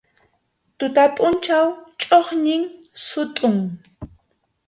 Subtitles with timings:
[0.77, 1.65] Tuta pʼunchaw
[2.01, 2.63] chʼuqñin
[3.07, 3.57] sutʼun.